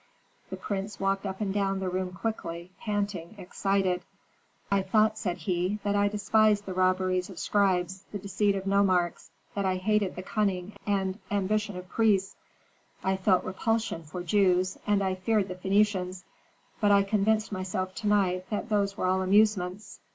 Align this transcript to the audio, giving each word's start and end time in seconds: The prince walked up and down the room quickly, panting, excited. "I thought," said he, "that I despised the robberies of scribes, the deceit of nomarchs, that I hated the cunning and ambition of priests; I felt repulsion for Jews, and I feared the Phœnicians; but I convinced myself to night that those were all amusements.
The 0.49 0.57
prince 0.57 0.99
walked 0.99 1.27
up 1.27 1.41
and 1.41 1.53
down 1.53 1.79
the 1.79 1.87
room 1.87 2.11
quickly, 2.11 2.71
panting, 2.79 3.35
excited. 3.37 4.01
"I 4.71 4.81
thought," 4.81 5.15
said 5.15 5.37
he, 5.37 5.77
"that 5.83 5.95
I 5.95 6.07
despised 6.07 6.65
the 6.65 6.73
robberies 6.73 7.29
of 7.29 7.37
scribes, 7.37 8.01
the 8.11 8.17
deceit 8.17 8.55
of 8.55 8.65
nomarchs, 8.65 9.29
that 9.53 9.63
I 9.63 9.75
hated 9.75 10.15
the 10.15 10.23
cunning 10.23 10.73
and 10.87 11.19
ambition 11.29 11.77
of 11.77 11.87
priests; 11.87 12.35
I 13.03 13.15
felt 13.15 13.43
repulsion 13.43 14.01
for 14.01 14.23
Jews, 14.23 14.75
and 14.87 15.03
I 15.03 15.13
feared 15.13 15.49
the 15.49 15.53
Phœnicians; 15.53 16.23
but 16.79 16.89
I 16.89 17.03
convinced 17.03 17.51
myself 17.51 17.93
to 17.93 18.07
night 18.07 18.49
that 18.49 18.69
those 18.69 18.97
were 18.97 19.05
all 19.05 19.21
amusements. 19.21 19.99